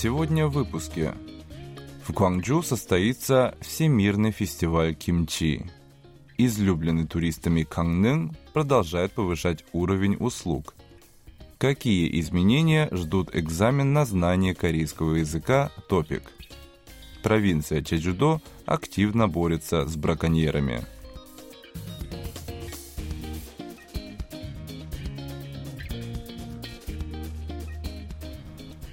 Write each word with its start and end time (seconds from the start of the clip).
Сегодня 0.00 0.46
в 0.46 0.52
выпуске. 0.52 1.12
В 2.06 2.12
Гуанчжоу 2.12 2.62
состоится 2.62 3.56
Всемирный 3.60 4.30
фестиваль 4.30 4.94
кимчи. 4.94 5.66
Излюбленный 6.36 7.04
туристами 7.04 7.64
Кангнын 7.64 8.36
продолжает 8.52 9.10
повышать 9.10 9.64
уровень 9.72 10.14
услуг. 10.14 10.76
Какие 11.58 12.20
изменения 12.20 12.88
ждут 12.92 13.34
экзамен 13.34 13.92
на 13.92 14.04
знание 14.04 14.54
корейского 14.54 15.16
языка 15.16 15.72
«Топик»? 15.88 16.22
Провинция 17.24 17.82
Чеджудо 17.82 18.40
активно 18.66 19.26
борется 19.26 19.84
с 19.88 19.96
браконьерами– 19.96 20.86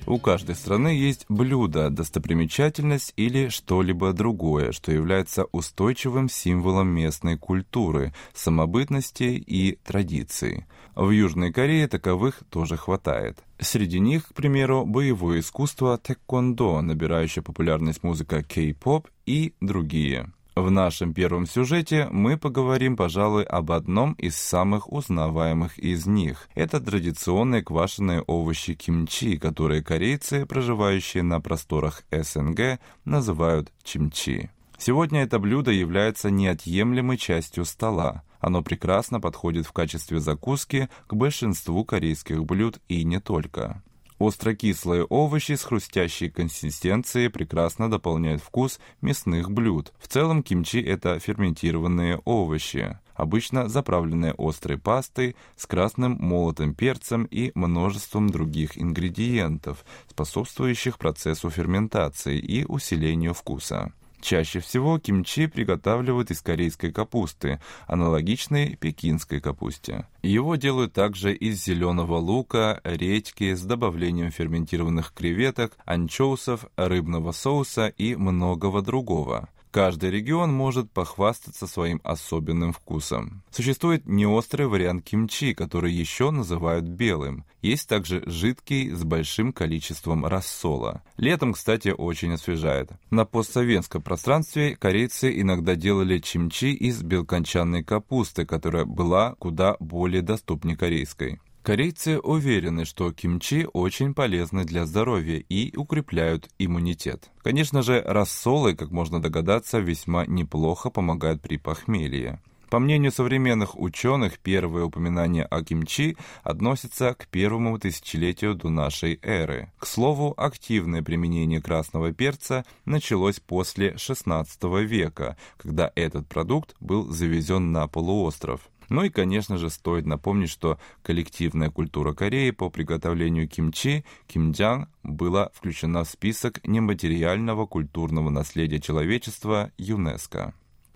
У 0.07 0.19
каждой 0.19 0.53
страны 0.53 0.89
есть 0.89 1.25
блюдо, 1.29 1.89
достопримечательность 1.89 3.11
или 3.15 3.49
что-либо 3.49 4.13
другое, 4.13 4.71
что 4.71 4.91
является 4.91 5.45
устойчивым 5.45 6.29
символом 6.29 6.89
местной 6.89 7.37
культуры, 7.37 8.13
самобытности 8.33 9.23
и 9.23 9.79
традиций. 9.83 10.65
В 10.93 11.09
Южной 11.09 11.51
Корее 11.51 11.87
таковых 11.87 12.43
тоже 12.51 12.77
хватает. 12.77 13.39
Среди 13.59 13.99
них, 13.99 14.27
к 14.27 14.33
примеру, 14.33 14.85
боевое 14.85 15.39
искусство 15.39 15.97
тэквондо, 15.97 16.81
набирающая 16.81 17.41
популярность 17.41 18.03
музыка 18.03 18.43
кей-поп 18.43 19.07
и 19.25 19.55
другие. 19.59 20.31
В 20.55 20.71
нашем 20.71 21.13
первом 21.13 21.47
сюжете 21.47 22.07
мы 22.11 22.37
поговорим, 22.37 22.95
пожалуй, 22.95 23.43
об 23.43 23.73
одном 23.73 24.13
из 24.13 24.37
самых 24.37 24.89
узнаваемых 24.89 25.77
из 25.77 26.05
них. 26.05 26.47
Это 26.55 26.79
традиционные 26.79 27.61
квашеные 27.61 28.21
овощи 28.21 28.73
кимчи, 28.73 29.37
которые 29.37 29.83
корейцы, 29.83 30.45
проживающие 30.45 31.23
на 31.23 31.41
просторах 31.41 32.03
СНГ, 32.09 32.79
называют 33.03 33.73
чимчи. 33.83 34.49
Сегодня 34.77 35.23
это 35.23 35.39
блюдо 35.39 35.71
является 35.71 36.29
неотъемлемой 36.29 37.17
частью 37.17 37.65
стола. 37.65 38.23
Оно 38.39 38.63
прекрасно 38.63 39.19
подходит 39.19 39.65
в 39.65 39.73
качестве 39.73 40.21
закуски 40.21 40.87
к 41.07 41.15
большинству 41.15 41.83
корейских 41.83 42.45
блюд 42.45 42.79
и 42.87 43.03
не 43.03 43.19
только. 43.19 43.83
Острокислые 44.17 45.03
овощи 45.03 45.55
с 45.55 45.63
хрустящей 45.63 46.29
консистенцией 46.29 47.27
прекрасно 47.27 47.91
дополняют 47.91 48.41
вкус 48.41 48.79
мясных 49.01 49.51
блюд. 49.51 49.91
В 49.99 50.07
целом 50.07 50.41
кимчи– 50.41 50.81
это 50.85 51.19
ферментированные 51.19 52.21
овощи, 52.23 52.97
обычно 53.13 53.67
заправленные 53.67 54.33
острой 54.37 54.77
пастой 54.77 55.35
с 55.57 55.65
красным 55.65 56.17
молотым 56.19 56.73
перцем 56.73 57.25
и 57.25 57.51
множеством 57.55 58.29
других 58.29 58.77
ингредиентов, 58.77 59.83
способствующих 60.09 60.97
процессу 60.97 61.49
ферментации 61.49 62.39
и 62.39 62.63
усилению 62.63 63.33
вкуса. 63.33 63.91
Чаще 64.21 64.59
всего 64.59 64.97
кимчи 64.99 65.47
приготавливают 65.47 66.31
из 66.31 66.41
корейской 66.41 66.91
капусты, 66.91 67.59
аналогичной 67.87 68.75
пекинской 68.75 69.39
капусте. 69.39 70.07
Его 70.23 70.55
делают 70.55 70.93
также 70.93 71.33
из 71.33 71.63
зеленого 71.63 72.17
лука, 72.17 72.81
редьки 72.83 73.53
с 73.53 73.61
добавлением 73.61 74.31
ферментированных 74.31 75.13
креветок, 75.13 75.77
анчоусов, 75.85 76.65
рыбного 76.75 77.31
соуса 77.31 77.87
и 77.87 78.15
многого 78.15 78.81
другого. 78.81 79.49
Каждый 79.75 80.09
регион 80.09 80.53
может 80.53 80.89
похвастаться 80.89 81.67
своим 81.67 81.99
особенным 82.05 82.71
вкусом. 82.71 83.43
Существует 83.51 84.05
неострый 84.05 84.67
вариант 84.67 85.03
кимчи, 85.03 85.53
который 85.53 85.91
еще 85.91 86.31
называют 86.31 86.85
белым. 86.85 87.43
Есть 87.61 87.89
также 87.89 88.23
жидкий 88.25 88.91
с 88.91 89.03
большим 89.03 89.51
количеством 89.51 90.25
рассола. 90.25 91.03
Летом, 91.17 91.51
кстати, 91.51 91.89
очень 91.89 92.31
освежает. 92.31 92.91
На 93.11 93.25
постсоветском 93.25 94.01
пространстве 94.01 94.77
корейцы 94.77 95.41
иногда 95.41 95.75
делали 95.75 96.19
чимчи 96.19 96.71
из 96.71 97.03
белкончанной 97.03 97.83
капусты, 97.83 98.45
которая 98.45 98.85
была 98.85 99.35
куда 99.39 99.75
более 99.81 100.21
доступнее 100.21 100.77
корейской. 100.77 101.41
Корейцы 101.65 102.19
уверены, 102.19 102.85
что 102.85 103.11
кимчи 103.11 103.67
очень 103.73 104.13
полезны 104.13 104.65
для 104.65 104.85
здоровья 104.85 105.43
и 105.49 105.75
укрепляют 105.75 106.47
иммунитет. 106.59 107.31
Конечно 107.41 107.81
же, 107.81 108.03
рассолы, 108.05 108.75
как 108.75 108.91
можно 108.91 109.19
догадаться, 109.19 109.79
весьма 109.79 110.27
неплохо 110.27 110.91
помогают 110.91 111.41
при 111.41 111.57
похмелье. 111.57 112.39
По 112.69 112.77
мнению 112.77 113.11
современных 113.11 113.79
ученых, 113.79 114.37
первое 114.37 114.83
упоминание 114.83 115.43
о 115.45 115.63
кимчи 115.63 116.17
относится 116.43 117.15
к 117.15 117.27
первому 117.29 117.79
тысячелетию 117.79 118.53
до 118.53 118.69
нашей 118.69 119.19
эры. 119.23 119.71
К 119.79 119.87
слову, 119.87 120.35
активное 120.37 121.01
применение 121.01 121.61
красного 121.61 122.11
перца 122.11 122.63
началось 122.85 123.39
после 123.39 123.93
XVI 123.93 124.45
века, 124.83 125.35
когда 125.57 125.91
этот 125.95 126.27
продукт 126.27 126.75
был 126.79 127.11
завезен 127.11 127.71
на 127.71 127.87
полуостров. 127.87 128.61
Ну 128.89 129.03
и, 129.03 129.09
конечно 129.09 129.57
же, 129.57 129.69
стоит 129.69 130.05
напомнить, 130.05 130.49
что 130.49 130.79
коллективная 131.01 131.69
культура 131.69 132.13
Кореи 132.13 132.51
по 132.51 132.69
приготовлению 132.69 133.47
кимчи, 133.47 134.05
кимджан, 134.27 134.87
была 135.03 135.49
включена 135.53 136.03
в 136.03 136.09
список 136.09 136.65
нематериального 136.67 137.65
культурного 137.65 138.29
наследия 138.29 138.79
человечества 138.79 139.71
ЮНЕСКО. 139.77 140.53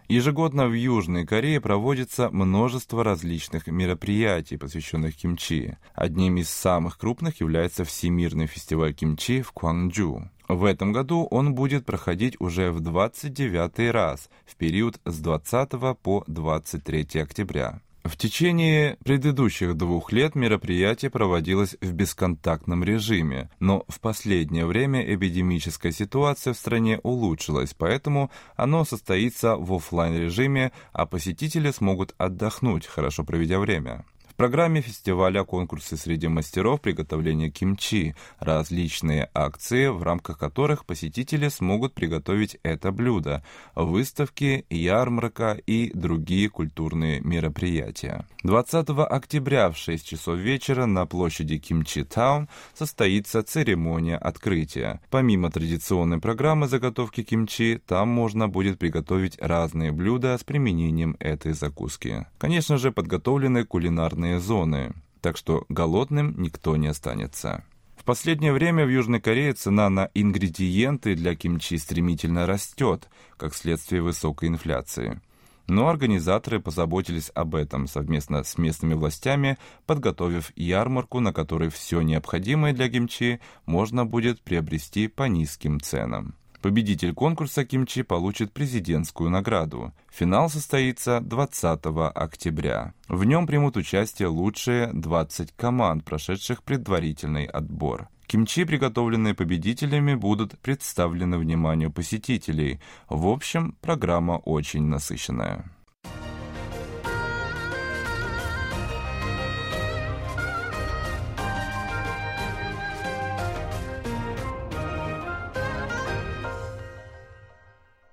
Ежегодно 0.09 0.67
в 0.67 0.73
Южной 0.73 1.23
Корее 1.23 1.61
проводится 1.61 2.31
множество 2.31 3.03
различных 3.03 3.67
мероприятий, 3.67 4.57
посвященных 4.57 5.15
кимчи. 5.15 5.77
Одним 5.93 6.37
из 6.37 6.49
самых 6.49 6.97
крупных 6.97 7.41
является 7.41 7.83
Всемирный 7.83 8.47
фестиваль 8.47 8.95
кимчи 8.95 9.43
в 9.43 9.51
Кванджу. 9.51 10.27
В 10.49 10.63
этом 10.63 10.91
году 10.91 11.27
он 11.29 11.53
будет 11.53 11.85
проходить 11.85 12.35
уже 12.39 12.71
в 12.71 12.79
29 12.79 13.91
раз, 13.91 14.31
в 14.47 14.55
период 14.55 14.99
с 15.05 15.19
20 15.19 15.69
по 16.01 16.23
23 16.25 17.21
октября. 17.21 17.81
В 18.03 18.17
течение 18.17 18.97
предыдущих 19.03 19.75
двух 19.75 20.11
лет 20.11 20.33
мероприятие 20.33 21.11
проводилось 21.11 21.77
в 21.81 21.91
бесконтактном 21.93 22.83
режиме, 22.83 23.51
но 23.59 23.85
в 23.87 23.99
последнее 23.99 24.65
время 24.65 25.03
эпидемическая 25.13 25.91
ситуация 25.91 26.53
в 26.53 26.57
стране 26.57 26.99
улучшилась, 27.03 27.75
поэтому 27.77 28.31
оно 28.55 28.85
состоится 28.85 29.55
в 29.55 29.71
офлайн 29.71 30.17
режиме, 30.17 30.71
а 30.93 31.05
посетители 31.05 31.69
смогут 31.69 32.15
отдохнуть, 32.17 32.87
хорошо 32.87 33.23
проведя 33.23 33.59
время 33.59 34.03
программе 34.39 34.79
фестиваля 34.79 35.43
конкурсы 35.43 35.97
среди 35.97 36.29
мастеров 36.29 36.79
приготовления 36.79 37.49
кимчи, 37.49 38.15
различные 38.39 39.29
акции, 39.33 39.87
в 39.87 40.01
рамках 40.01 40.37
которых 40.37 40.85
посетители 40.85 41.49
смогут 41.49 41.93
приготовить 41.93 42.57
это 42.63 42.93
блюдо, 42.93 43.43
выставки, 43.75 44.65
ярмарка 44.69 45.59
и 45.67 45.91
другие 45.93 46.49
культурные 46.49 47.19
мероприятия. 47.19 48.25
20 48.43 48.89
октября 49.09 49.71
в 49.71 49.77
6 49.77 50.07
часов 50.07 50.37
вечера 50.37 50.85
на 50.85 51.05
площади 51.05 51.57
Кимчи 51.57 52.05
Таун 52.05 52.47
состоится 52.73 53.43
церемония 53.43 54.15
открытия. 54.15 55.01
Помимо 55.09 55.51
традиционной 55.51 56.21
программы 56.21 56.69
заготовки 56.69 57.23
кимчи, 57.23 57.81
там 57.85 58.07
можно 58.07 58.47
будет 58.47 58.79
приготовить 58.79 59.37
разные 59.41 59.91
блюда 59.91 60.37
с 60.37 60.45
применением 60.45 61.17
этой 61.19 61.51
закуски. 61.51 62.25
Конечно 62.37 62.77
же, 62.77 62.93
подготовлены 62.93 63.65
кулинарные 63.65 64.28
красные 64.29 64.39
зоны, 64.39 64.93
так 65.21 65.37
что 65.37 65.65
голодным 65.69 66.35
никто 66.37 66.77
не 66.77 66.87
останется. 66.87 67.63
В 67.97 68.03
последнее 68.03 68.53
время 68.53 68.85
в 68.85 68.89
Южной 68.89 69.19
Корее 69.19 69.53
цена 69.53 69.89
на 69.89 70.09
ингредиенты 70.13 71.15
для 71.15 71.35
кимчи 71.35 71.77
стремительно 71.77 72.45
растет, 72.45 73.09
как 73.37 73.55
следствие 73.55 74.01
высокой 74.01 74.49
инфляции. 74.49 75.19
Но 75.67 75.87
организаторы 75.87 76.59
позаботились 76.59 77.31
об 77.35 77.53
этом 77.53 77.87
совместно 77.87 78.43
с 78.43 78.57
местными 78.57 78.95
властями, 78.95 79.57
подготовив 79.85 80.51
ярмарку, 80.55 81.19
на 81.19 81.31
которой 81.31 81.69
все 81.69 82.01
необходимое 82.01 82.73
для 82.73 82.89
кимчи 82.89 83.39
можно 83.65 84.05
будет 84.05 84.41
приобрести 84.41 85.07
по 85.07 85.27
низким 85.27 85.79
ценам. 85.79 86.33
Победитель 86.61 87.13
конкурса 87.13 87.63
кимчи 87.63 88.03
получит 88.03 88.51
президентскую 88.51 89.29
награду. 89.29 89.93
Финал 90.11 90.49
состоится 90.49 91.21
20 91.21 91.79
октября. 92.13 92.93
В 93.07 93.23
нем 93.23 93.47
примут 93.47 93.77
участие 93.77 94.27
лучшие 94.27 94.91
20 94.91 95.53
команд, 95.53 96.03
прошедших 96.03 96.63
предварительный 96.63 97.45
отбор. 97.45 98.09
Кимчи, 98.27 98.65
приготовленные 98.65 99.33
победителями, 99.33 100.15
будут 100.15 100.59
представлены 100.59 101.37
вниманию 101.37 101.91
посетителей. 101.91 102.79
В 103.07 103.27
общем, 103.27 103.75
программа 103.81 104.33
очень 104.33 104.83
насыщенная. 104.83 105.65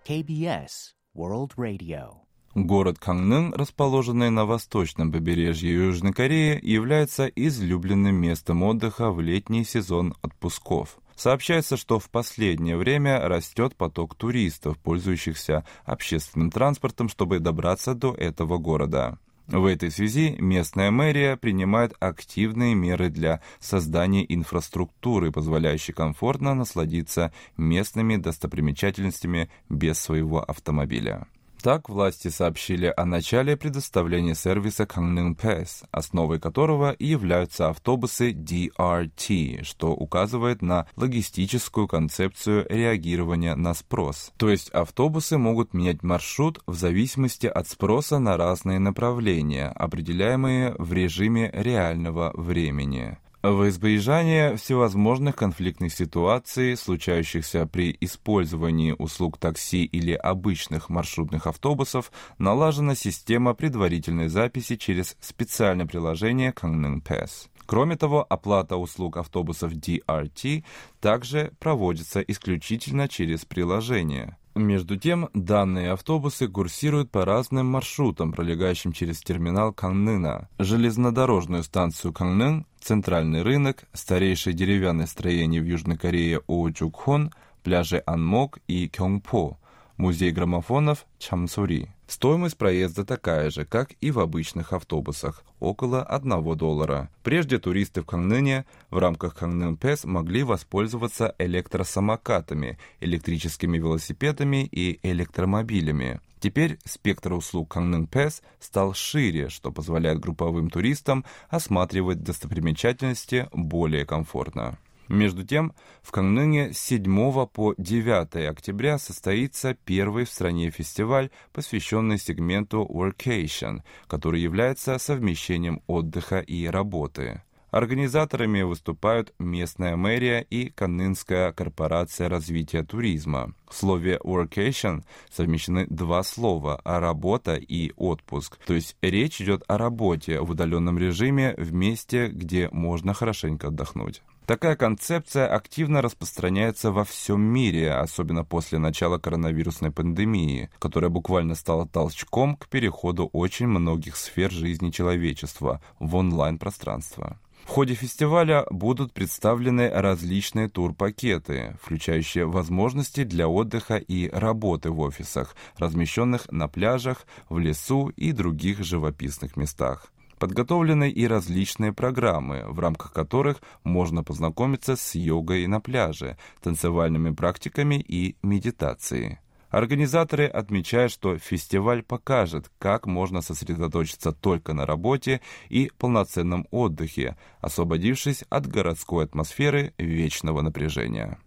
KBS 0.09 0.93
World 1.17 1.57
Radio. 1.57 2.19
Город 2.55 2.97
Кангнын, 3.01 3.53
расположенный 3.53 4.31
на 4.31 4.47
восточном 4.47 5.11
побережье 5.11 5.75
Южной 5.75 6.13
Кореи, 6.13 6.61
является 6.65 7.27
излюбленным 7.27 8.15
местом 8.15 8.63
отдыха 8.63 9.11
в 9.11 9.21
летний 9.21 9.65
сезон 9.65 10.15
отпусков. 10.23 10.99
Сообщается, 11.17 11.77
что 11.77 11.99
в 11.99 12.09
последнее 12.09 12.77
время 12.77 13.19
растет 13.27 13.75
поток 13.75 14.15
туристов, 14.15 14.79
пользующихся 14.79 15.67
общественным 15.85 16.53
транспортом, 16.53 17.09
чтобы 17.09 17.41
добраться 17.41 17.95
до 17.95 18.15
этого 18.15 18.59
города. 18.59 19.19
В 19.47 19.65
этой 19.65 19.93
связи 19.93 20.37
местная 20.41 20.91
мэрия 20.91 21.37
принимает 21.37 21.95
активные 22.01 22.75
меры 22.75 23.11
для 23.11 23.41
создания 23.61 24.25
инфраструктуры, 24.29 25.31
позволяющей 25.31 25.93
комфортно 25.93 26.55
насладиться 26.55 27.33
местными 27.57 28.17
достопримечательностями 28.17 29.49
без 29.69 30.01
своего 30.01 30.43
автомобиля. 30.43 31.29
Так, 31.63 31.89
власти 31.89 32.29
сообщили 32.29 32.93
о 32.97 33.05
начале 33.05 33.57
предоставления 33.57 34.35
сервиса 34.35 34.87
Каннын 34.87 35.35
Pass, 35.35 35.85
основой 35.91 36.39
которого 36.39 36.93
и 36.93 37.07
являются 37.07 37.69
автобусы 37.69 38.33
DRT, 38.33 39.65
что 39.65 39.93
указывает 39.93 40.63
на 40.63 40.87
логистическую 40.97 41.89
концепцию 41.89 42.67
реагирования 42.69 43.55
на 43.57 43.75
спрос. 43.75 44.33
То 44.37 44.51
есть 44.51 44.71
автобусы 44.71 45.39
могут 45.39 45.75
менять 45.75 46.03
маршрут 46.03 46.61
в 46.67 46.75
зависимости 46.75 47.47
от 47.47 47.69
спроса 47.69 48.19
на 48.19 48.37
разные 48.37 48.79
направления, 48.79 49.69
определяемые 49.69 50.75
в 50.79 50.93
режиме 50.93 51.51
реального 51.53 52.33
времени 52.35 53.19
во 53.53 53.69
избежание 53.69 54.57
всевозможных 54.57 55.37
конфликтных 55.37 55.93
ситуаций, 55.93 56.77
случающихся 56.77 57.67
при 57.67 57.97
использовании 58.01 58.95
услуг 58.99 59.39
такси 59.39 59.85
или 59.85 60.13
обычных 60.13 60.89
маршрутных 60.89 61.47
автобусов, 61.47 62.11
налажена 62.39 62.95
система 62.95 63.55
предварительной 63.55 64.29
записи 64.29 64.77
через 64.77 65.17
специальное 65.21 65.87
приложение 65.87 66.53
Kangнын 66.53 67.01
Pass. 67.01 67.49
Кроме 67.67 67.97
того, 67.97 68.25
оплата 68.29 68.77
услуг 68.77 69.17
автобусов 69.17 69.73
DRT 69.73 70.65
также 71.01 71.53
проводится 71.59 72.21
исключительно 72.21 73.09
через 73.09 73.45
приложение. 73.45 74.37
Между 74.57 74.97
тем, 74.97 75.29
данные 75.35 75.93
автобусы 75.93 76.49
курсируют 76.49 77.11
по 77.11 77.27
разным 77.27 77.67
маршрутам, 77.67 78.33
пролегающим 78.33 78.93
через 78.93 79.21
терминал 79.21 79.75
Кангнына, 79.75 80.49
железнодорожную 80.59 81.63
станцию 81.63 82.15
Кангнын, 82.15 82.65
центральный 82.81 83.43
рынок, 83.43 83.85
старейшее 83.93 84.55
деревянное 84.55 85.07
строение 85.07 85.61
в 85.61 85.67
Южной 85.67 85.99
Корее 85.99 86.41
Оучукхон, 86.47 87.35
пляжи 87.63 88.03
Анмок 88.07 88.59
и 88.67 88.89
Кёнгпо, 88.89 89.59
музей 89.99 90.31
граммофонов 90.31 91.05
Чамсури. 91.19 91.95
Стоимость 92.07 92.57
проезда 92.57 93.05
такая 93.05 93.51
же, 93.51 93.65
как 93.65 93.93
и 94.01 94.13
в 94.13 94.21
обычных 94.21 94.73
автобусах, 94.73 95.45
около 95.59 96.05
1 96.05 96.57
доллара. 96.57 97.11
Прежде 97.25 97.59
туристы 97.59 98.03
в 98.03 98.07
Кангныне 98.07 98.65
в 98.91 98.99
рамках 98.99 99.35
Кангнын 99.35 99.77
Пэс 99.77 100.05
могли 100.05 100.45
воспользоваться 100.45 101.35
электросамокатами, 101.39 102.79
электрическими 103.01 103.79
велосипедами 103.79 104.65
и 104.71 105.01
электромобилями. 105.03 106.21
Теперь 106.39 106.79
спектр 106.85 107.33
услуг 107.33 107.73
Кангнын 107.73 108.07
Пэс 108.07 108.41
стал 108.61 108.95
шире, 108.95 109.49
что 109.49 109.73
позволяет 109.73 110.21
групповым 110.21 110.71
туристам 110.71 111.25
осматривать 111.49 112.23
достопримечательности 112.23 113.49
более 113.53 114.07
комфортно. 114.07 114.79
Между 115.09 115.45
тем, 115.45 115.73
в 116.03 116.11
Кангнуне 116.11 116.73
с 116.73 116.79
7 116.79 117.47
по 117.47 117.75
9 117.79 118.49
октября 118.51 118.99
состоится 118.99 119.75
первый 119.75 120.25
в 120.25 120.31
стране 120.31 120.71
фестиваль, 120.71 121.31
посвященный 121.53 122.19
сегменту 122.19 122.89
Workation, 122.91 123.83
который 124.09 124.41
является 124.41 124.99
совмещением 124.99 125.83
отдыха 125.87 126.41
и 126.41 126.67
работы. 126.67 127.43
Организаторами 127.71 128.63
выступают 128.63 129.35
местная 129.39 129.97
мэрия 129.97 130.41
и 130.41 130.71
Каннынская 130.71 131.53
корпорация 131.53 132.29
развития 132.29 132.83
туризма. 132.85 133.53
В 133.69 133.75
слове 133.75 134.19
«workation» 134.25 135.03
совмещены 135.31 135.87
два 135.87 136.23
слова 136.23 136.81
«работа» 136.85 137.57
и 137.57 137.93
«отпуск». 137.97 138.57
То 138.65 138.73
есть 138.73 138.97
речь 139.03 139.43
идет 139.43 139.63
о 139.69 139.77
работе 139.79 140.41
в 140.41 140.51
удаленном 140.53 140.99
режиме 140.99 141.55
в 141.59 141.75
месте, 141.75 142.29
где 142.29 142.71
можно 142.71 143.13
хорошенько 143.13 143.69
отдохнуть. 143.69 144.23
Такая 144.47 144.77
концепция 144.77 145.49
активно 145.49 146.03
распространяется 146.03 146.93
во 146.93 147.05
всем 147.05 147.41
мире, 147.41 147.93
особенно 147.93 148.45
после 148.45 148.79
начала 148.79 149.19
коронавирусной 149.19 149.91
пандемии, 149.91 150.71
которая 150.79 151.11
буквально 151.11 151.57
стала 151.57 151.85
толчком 151.85 152.55
к 152.55 152.69
переходу 152.69 153.29
очень 153.33 153.67
многих 153.67 154.15
сфер 154.17 154.53
жизни 154.53 154.91
человечества 154.91 155.83
в 155.99 156.15
онлайн-пространство. 156.15 157.41
В 157.65 157.69
ходе 157.69 157.95
фестиваля 157.95 158.65
будут 158.71 159.13
представлены 159.13 159.89
различные 159.89 160.69
турпакеты, 160.69 161.77
включающие 161.83 162.47
возможности 162.47 163.25
для 163.25 163.49
отдыха 163.49 163.97
и 163.97 164.29
работы 164.29 164.91
в 164.91 165.01
офисах, 165.01 165.57
размещенных 165.77 166.47
на 166.53 166.69
пляжах, 166.69 167.27
в 167.49 167.59
лесу 167.59 168.11
и 168.11 168.31
других 168.31 168.85
живописных 168.85 169.57
местах. 169.57 170.13
Подготовлены 170.39 171.11
и 171.11 171.27
различные 171.27 171.93
программы, 171.95 172.65
в 172.69 172.79
рамках 172.79 173.13
которых 173.13 173.63
можно 173.85 174.23
познакомиться 174.23 174.97
с 174.97 175.15
йогой 175.15 175.67
на 175.67 175.81
пляже, 175.81 176.37
танцевальными 176.63 177.35
практиками 177.35 177.95
и 177.97 178.37
медитацией. 178.43 179.39
Организаторы 179.71 180.47
отмечают, 180.47 181.11
что 181.11 181.39
фестиваль 181.39 182.03
покажет, 182.03 182.71
как 182.79 183.07
можно 183.07 183.43
сосредоточиться 183.43 184.33
только 184.33 184.75
на 184.75 184.87
работе 184.87 185.41
и 185.69 185.91
полноценном 185.99 186.67
отдыхе, 186.71 187.37
освободившись 187.61 188.45
от 188.49 188.67
городской 188.67 189.25
атмосферы 189.25 189.93
вечного 189.99 190.61
напряжения. 190.63 191.39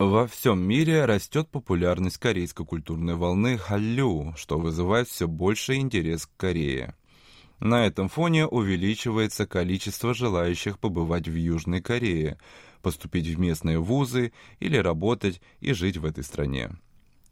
Во 0.00 0.26
всем 0.26 0.62
мире 0.62 1.04
растет 1.04 1.50
популярность 1.50 2.16
корейской 2.16 2.64
культурной 2.64 3.16
волны 3.16 3.58
Халлю, 3.58 4.32
что 4.34 4.58
вызывает 4.58 5.08
все 5.08 5.28
больше 5.28 5.74
интерес 5.74 6.24
к 6.24 6.34
Корее. 6.38 6.94
На 7.58 7.84
этом 7.84 8.08
фоне 8.08 8.46
увеличивается 8.46 9.46
количество 9.46 10.14
желающих 10.14 10.78
побывать 10.78 11.28
в 11.28 11.34
Южной 11.34 11.82
Корее, 11.82 12.38
поступить 12.80 13.26
в 13.26 13.38
местные 13.38 13.78
вузы 13.78 14.32
или 14.58 14.78
работать 14.78 15.42
и 15.60 15.74
жить 15.74 15.98
в 15.98 16.06
этой 16.06 16.24
стране. 16.24 16.70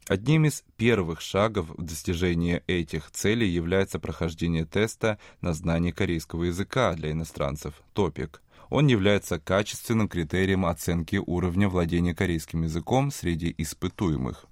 Одним 0.07 0.45
из 0.45 0.63
первых 0.77 1.21
шагов 1.21 1.69
в 1.69 1.81
достижении 1.81 2.61
этих 2.67 3.09
целей 3.09 3.49
является 3.49 3.97
прохождение 3.97 4.65
теста 4.65 5.17
на 5.41 5.53
знание 5.53 5.91
корейского 5.91 6.43
языка 6.43 6.93
для 6.93 7.13
иностранцев 7.13 7.73
ТОПИК– 7.93 8.43
он 8.69 8.87
является 8.87 9.39
качественным 9.39 10.07
критерием 10.07 10.65
оценки 10.65 11.17
уровня 11.17 11.69
владения 11.69 12.13
корейским 12.13 12.63
языком 12.63 13.11
среди 13.11 13.53
испытуемых. 13.57 14.45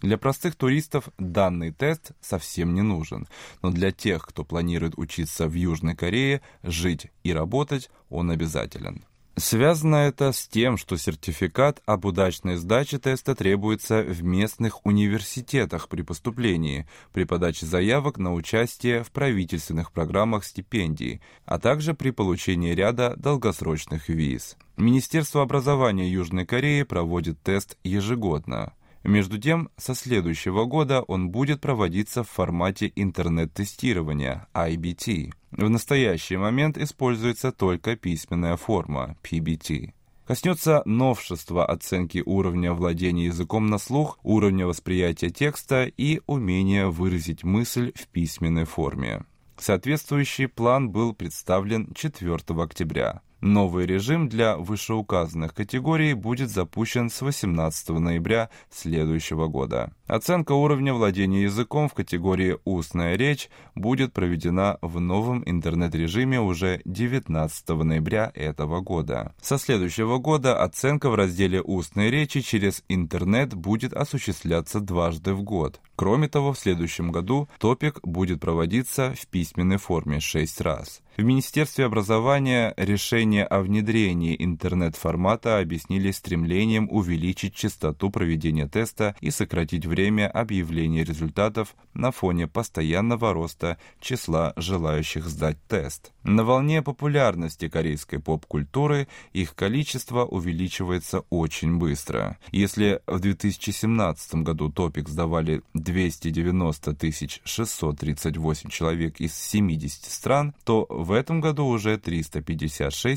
Для 0.00 0.18
простых 0.18 0.54
туристов 0.54 1.08
данный 1.18 1.72
тест 1.72 2.12
совсем 2.20 2.74
не 2.74 2.82
нужен, 2.82 3.26
но 3.62 3.70
для 3.70 3.90
тех, 3.90 4.26
кто 4.26 4.44
планирует 4.44 4.98
учиться 4.98 5.48
в 5.48 5.54
Южной 5.54 5.96
Корее, 5.96 6.42
жить 6.62 7.06
и 7.22 7.32
работать, 7.32 7.90
он 8.10 8.30
обязателен. 8.30 9.04
Связано 9.36 9.96
это 9.96 10.30
с 10.30 10.46
тем, 10.46 10.76
что 10.76 10.96
сертификат 10.96 11.82
об 11.86 12.04
удачной 12.04 12.54
сдаче 12.54 12.98
теста 12.98 13.34
требуется 13.34 14.00
в 14.02 14.22
местных 14.22 14.86
университетах 14.86 15.88
при 15.88 16.02
поступлении, 16.02 16.86
при 17.12 17.24
подаче 17.24 17.66
заявок 17.66 18.18
на 18.18 18.32
участие 18.32 19.02
в 19.02 19.10
правительственных 19.10 19.90
программах 19.90 20.44
стипендий, 20.44 21.20
а 21.46 21.58
также 21.58 21.94
при 21.94 22.10
получении 22.10 22.74
ряда 22.74 23.14
долгосрочных 23.16 24.08
виз. 24.08 24.56
Министерство 24.76 25.42
образования 25.42 26.08
Южной 26.08 26.46
Кореи 26.46 26.84
проводит 26.84 27.42
тест 27.42 27.76
ежегодно. 27.82 28.72
Между 29.04 29.38
тем, 29.38 29.68
со 29.76 29.94
следующего 29.94 30.64
года 30.64 31.02
он 31.02 31.28
будет 31.28 31.60
проводиться 31.60 32.24
в 32.24 32.30
формате 32.30 32.90
интернет-тестирования 32.96 34.46
IBT. 34.54 35.32
В 35.50 35.68
настоящий 35.68 36.38
момент 36.38 36.78
используется 36.78 37.52
только 37.52 37.96
письменная 37.96 38.56
форма 38.56 39.16
PBT. 39.22 39.92
Коснется 40.26 40.80
новшества 40.86 41.66
оценки 41.66 42.22
уровня 42.24 42.72
владения 42.72 43.26
языком 43.26 43.66
на 43.66 43.76
слух, 43.76 44.18
уровня 44.22 44.66
восприятия 44.66 45.28
текста 45.28 45.84
и 45.84 46.22
умения 46.26 46.86
выразить 46.86 47.44
мысль 47.44 47.92
в 47.94 48.08
письменной 48.08 48.64
форме. 48.64 49.26
Соответствующий 49.58 50.48
план 50.48 50.90
был 50.90 51.12
представлен 51.12 51.92
4 51.94 52.36
октября. 52.62 53.20
Новый 53.44 53.84
режим 53.84 54.30
для 54.30 54.56
вышеуказанных 54.56 55.52
категорий 55.52 56.14
будет 56.14 56.48
запущен 56.48 57.10
с 57.10 57.20
18 57.20 57.90
ноября 57.90 58.48
следующего 58.70 59.48
года. 59.48 59.92
Оценка 60.06 60.52
уровня 60.52 60.94
владения 60.94 61.42
языком 61.42 61.90
в 61.90 61.92
категории 61.92 62.56
«Устная 62.64 63.16
речь» 63.16 63.50
будет 63.74 64.14
проведена 64.14 64.78
в 64.80 64.98
новом 64.98 65.42
интернет-режиме 65.44 66.40
уже 66.40 66.80
19 66.86 67.68
ноября 67.68 68.32
этого 68.34 68.80
года. 68.80 69.34
Со 69.42 69.58
следующего 69.58 70.16
года 70.16 70.62
оценка 70.62 71.10
в 71.10 71.14
разделе 71.14 71.60
«Устной 71.60 72.10
речи» 72.10 72.40
через 72.40 72.82
интернет 72.88 73.52
будет 73.52 73.92
осуществляться 73.92 74.80
дважды 74.80 75.34
в 75.34 75.42
год. 75.42 75.82
Кроме 75.96 76.28
того, 76.28 76.54
в 76.54 76.58
следующем 76.58 77.12
году 77.12 77.50
топик 77.58 78.00
будет 78.02 78.40
проводиться 78.40 79.12
в 79.14 79.26
письменной 79.26 79.76
форме 79.76 80.20
6 80.20 80.62
раз. 80.62 81.02
В 81.16 81.22
Министерстве 81.22 81.84
образования 81.84 82.74
решение 82.76 83.33
о 83.42 83.60
внедрении 83.60 84.36
интернет-формата 84.38 85.58
объяснили 85.58 86.10
стремлением 86.10 86.88
увеличить 86.90 87.54
частоту 87.54 88.10
проведения 88.10 88.68
теста 88.68 89.16
и 89.20 89.30
сократить 89.30 89.86
время 89.86 90.28
объявления 90.28 91.04
результатов 91.04 91.74
на 91.94 92.10
фоне 92.12 92.46
постоянного 92.46 93.32
роста 93.32 93.78
числа 94.00 94.52
желающих 94.56 95.26
сдать 95.26 95.58
тест. 95.66 96.12
На 96.22 96.44
волне 96.44 96.82
популярности 96.82 97.68
корейской 97.68 98.18
поп-культуры 98.18 99.08
их 99.32 99.54
количество 99.54 100.24
увеличивается 100.24 101.20
очень 101.30 101.76
быстро. 101.76 102.38
Если 102.50 103.00
в 103.06 103.18
2017 103.20 104.36
году 104.36 104.70
топик 104.70 105.08
сдавали 105.08 105.62
290 105.74 106.96
638 107.44 108.70
человек 108.70 109.20
из 109.20 109.34
70 109.36 110.04
стран, 110.04 110.54
то 110.64 110.86
в 110.88 111.12
этом 111.12 111.40
году 111.40 111.66
уже 111.66 111.98
356 111.98 113.13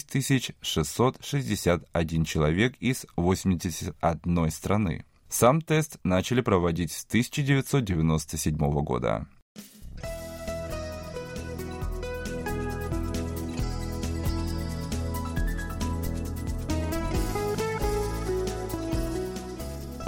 661 0.62 2.26
человек 2.26 2.76
из 2.80 3.06
81 3.16 4.52
страны. 4.52 5.06
Сам 5.30 5.62
тест 5.62 5.98
начали 6.04 6.42
проводить 6.42 6.92
с 6.92 7.06
1997 7.06 8.58
года. 8.84 9.28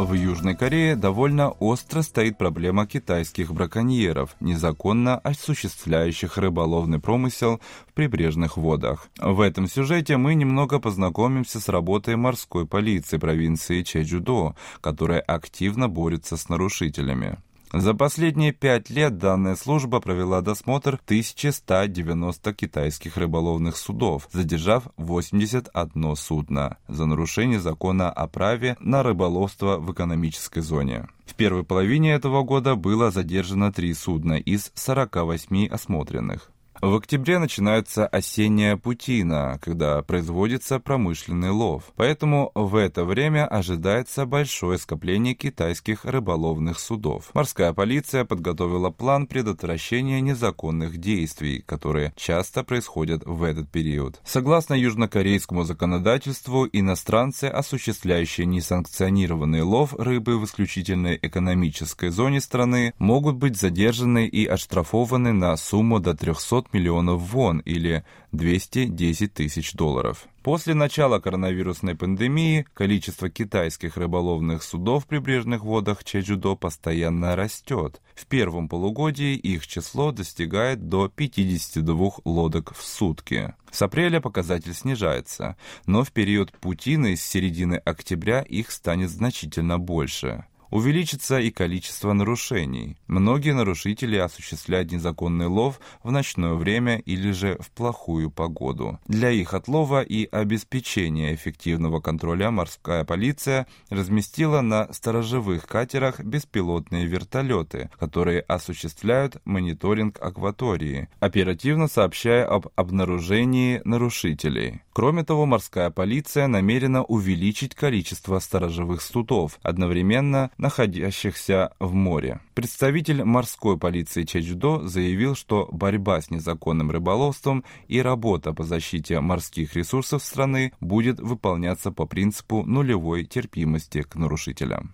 В 0.09 0.13
Южной 0.13 0.55
Корее 0.55 0.95
довольно 0.95 1.51
остро 1.51 2.01
стоит 2.01 2.39
проблема 2.39 2.87
китайских 2.87 3.53
браконьеров, 3.53 4.35
незаконно 4.39 5.19
осуществляющих 5.19 6.39
рыболовный 6.39 6.99
промысел 6.99 7.61
в 7.87 7.93
прибрежных 7.93 8.57
водах. 8.57 9.07
В 9.19 9.39
этом 9.39 9.67
сюжете 9.67 10.17
мы 10.17 10.33
немного 10.33 10.79
познакомимся 10.79 11.59
с 11.59 11.69
работой 11.69 12.15
морской 12.15 12.65
полиции 12.65 13.19
провинции 13.19 13.83
Чеджудо, 13.83 14.55
которая 14.81 15.19
активно 15.19 15.87
борется 15.87 16.37
с 16.37 16.49
нарушителями. 16.49 17.37
За 17.71 17.93
последние 17.93 18.51
пять 18.51 18.89
лет 18.89 19.19
данная 19.19 19.55
служба 19.55 19.99
провела 19.99 20.41
досмотр 20.41 20.99
1190 21.05 22.53
китайских 22.55 23.15
рыболовных 23.15 23.77
судов, 23.77 24.27
задержав 24.31 24.85
81 24.97 26.15
судно 26.15 26.77
за 26.87 27.05
нарушение 27.05 27.59
закона 27.59 28.09
о 28.09 28.27
праве 28.27 28.75
на 28.79 29.03
рыболовство 29.03 29.77
в 29.77 29.91
экономической 29.93 30.61
зоне. 30.61 31.09
В 31.27 31.35
первой 31.35 31.63
половине 31.63 32.13
этого 32.13 32.41
года 32.41 32.73
было 32.73 33.11
задержано 33.11 33.71
три 33.71 33.93
судна 33.93 34.39
из 34.39 34.71
48 34.73 35.67
осмотренных. 35.67 36.51
В 36.81 36.95
октябре 36.95 37.39
начинается 37.39 38.07
осенняя 38.07 38.77
путина, 38.77 39.59
когда 39.61 40.01
производится 40.01 40.79
промышленный 40.79 41.49
лов. 41.49 41.83
Поэтому 41.97 42.51
в 42.55 42.77
это 42.77 43.03
время 43.03 43.45
ожидается 43.45 44.25
большое 44.25 44.77
скопление 44.77 45.33
китайских 45.33 46.05
рыболовных 46.05 46.79
судов. 46.79 47.31
Морская 47.33 47.73
полиция 47.73 48.23
подготовила 48.23 48.91
план 48.91 49.27
предотвращения 49.27 50.21
незаконных 50.21 50.99
действий, 50.99 51.61
которые 51.65 52.13
часто 52.15 52.63
происходят 52.63 53.23
в 53.25 53.43
этот 53.43 53.69
период. 53.69 54.21
Согласно 54.23 54.73
южнокорейскому 54.73 55.63
законодательству, 55.63 56.65
иностранцы, 56.71 57.45
осуществляющие 57.45 58.47
несанкционированный 58.47 59.63
лов 59.63 59.93
рыбы 59.95 60.39
в 60.39 60.45
исключительной 60.45 61.19
экономической 61.21 62.07
зоне 62.07 62.39
страны, 62.39 62.93
могут 62.99 63.35
быть 63.35 63.59
задержаны 63.59 64.27
и 64.27 64.45
оштрафованы 64.45 65.33
на 65.33 65.57
сумму 65.57 65.99
до 65.99 66.13
300 66.13 66.68
миллионов 66.73 67.21
вон 67.21 67.59
или 67.59 68.03
210 68.31 69.33
тысяч 69.33 69.73
долларов. 69.73 70.27
После 70.43 70.73
начала 70.73 71.19
коронавирусной 71.19 71.95
пандемии 71.95 72.65
количество 72.73 73.29
китайских 73.29 73.97
рыболовных 73.97 74.63
судов 74.63 75.03
в 75.03 75.07
прибрежных 75.07 75.63
водах 75.63 76.03
Чеджудо 76.03 76.55
постоянно 76.55 77.35
растет. 77.35 78.01
В 78.15 78.25
первом 78.25 78.69
полугодии 78.69 79.35
их 79.35 79.67
число 79.67 80.11
достигает 80.11 80.87
до 80.87 81.09
52 81.09 82.11
лодок 82.23 82.73
в 82.75 82.83
сутки. 82.83 83.53
С 83.71 83.81
апреля 83.81 84.21
показатель 84.21 84.73
снижается, 84.73 85.57
но 85.85 86.03
в 86.03 86.11
период 86.11 86.51
путины 86.53 87.15
с 87.15 87.21
середины 87.21 87.75
октября 87.75 88.41
их 88.41 88.71
станет 88.71 89.09
значительно 89.09 89.77
больше 89.77 90.45
увеличится 90.69 91.39
и 91.39 91.51
количество 91.51 92.13
нарушений. 92.13 92.97
Многие 93.07 93.53
нарушители 93.53 94.17
осуществляют 94.17 94.91
незаконный 94.91 95.47
лов 95.47 95.79
в 96.03 96.11
ночное 96.11 96.53
время 96.53 96.97
или 96.99 97.31
же 97.31 97.57
в 97.59 97.71
плохую 97.71 98.31
погоду. 98.31 98.99
Для 99.07 99.31
их 99.31 99.53
отлова 99.53 100.01
и 100.01 100.27
обеспечения 100.31 101.33
эффективного 101.33 101.99
контроля 101.99 102.51
морская 102.51 103.03
полиция 103.03 103.67
разместила 103.89 104.61
на 104.61 104.91
сторожевых 104.93 105.67
катерах 105.67 106.19
беспилотные 106.19 107.05
вертолеты, 107.05 107.89
которые 107.99 108.41
осуществляют 108.41 109.37
мониторинг 109.45 110.21
акватории, 110.21 111.09
оперативно 111.19 111.87
сообщая 111.87 112.45
об 112.45 112.67
обнаружении 112.75 113.81
нарушителей. 113.83 114.81
Кроме 114.93 115.23
того, 115.23 115.45
морская 115.45 115.91
полиция 115.91 116.47
намерена 116.47 117.03
увеличить 117.03 117.73
количество 117.73 118.39
сторожевых 118.39 119.01
судов, 119.01 119.57
одновременно 119.61 120.51
находящихся 120.59 121.71
в 121.79 121.93
море. 121.93 122.41
Представитель 122.53 123.23
морской 123.23 123.77
полиции 123.77 124.23
Чеджудо 124.23 124.87
заявил, 124.87 125.33
что 125.33 125.67
борьба 125.71 126.21
с 126.21 126.29
незаконным 126.29 126.91
рыболовством 126.91 127.63
и 127.87 128.01
работа 128.01 128.53
по 128.53 128.63
защите 128.63 129.19
морских 129.21 129.75
ресурсов 129.75 130.21
страны 130.21 130.73
будет 130.81 131.19
выполняться 131.19 131.91
по 131.91 132.05
принципу 132.05 132.63
нулевой 132.63 133.23
терпимости 133.23 134.01
к 134.01 134.15
нарушителям. 134.15 134.93